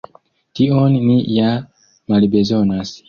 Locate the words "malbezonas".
2.15-2.95